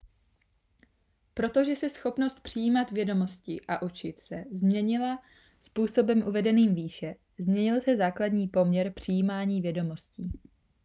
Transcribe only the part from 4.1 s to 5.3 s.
se změnila